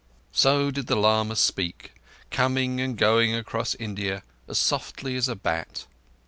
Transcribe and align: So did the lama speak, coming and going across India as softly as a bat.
So 0.31 0.71
did 0.71 0.87
the 0.87 0.95
lama 0.95 1.35
speak, 1.35 1.93
coming 2.31 2.81
and 2.81 2.97
going 2.97 3.35
across 3.35 3.75
India 3.75 4.23
as 4.47 4.57
softly 4.57 5.15
as 5.15 5.27
a 5.29 5.35
bat. 5.35 5.85